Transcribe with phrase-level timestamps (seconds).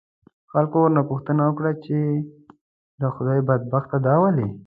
[0.51, 2.23] خلکو ورنه پوښتنه وکړه، چې آ
[3.01, 4.47] د خدای بدبخته دا ولې؟